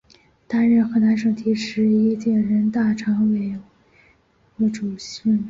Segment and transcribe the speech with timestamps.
[0.47, 3.59] 担任河南省第十一届人大常委会
[4.57, 4.87] 副主
[5.23, 5.39] 任。